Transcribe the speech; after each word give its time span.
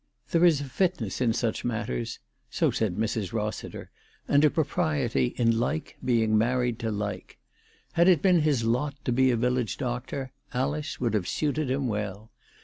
There 0.31 0.43
is 0.43 0.61
a 0.61 0.63
fitness 0.63 1.21
in 1.21 1.31
such 1.31 1.63
matters, 1.63 2.17
so 2.49 2.71
said 2.71 2.95
Mrs. 2.95 3.33
Eossiter, 3.33 3.89
and 4.27 4.43
a 4.43 4.49
propriety 4.49 5.35
in 5.37 5.59
like 5.59 5.95
being 6.03 6.35
married 6.35 6.79
to 6.79 6.89
like. 6.91 7.37
Had 7.91 8.07
it 8.07 8.19
been 8.23 8.39
his 8.39 8.63
lot 8.63 8.95
to 9.05 9.11
be 9.11 9.29
a 9.29 9.37
village 9.37 9.77
doctor, 9.77 10.31
Alice 10.55 10.99
would 10.99 11.13
have 11.13 11.27
suited 11.27 11.69
him 11.69 11.87
well. 11.87 12.31